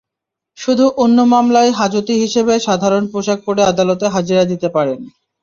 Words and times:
শুধু 0.57 0.85
অন্য 1.03 1.17
মামলায় 1.31 1.71
হাজতি 1.79 2.13
হিসেবে 2.23 2.53
সাধারণ 2.59 3.03
পোশাক 3.11 3.39
পরে 3.45 3.61
আদালতে 3.71 4.05
হাজিরা 4.13 4.43
দিতে 4.51 4.67
পারেন। 4.75 4.99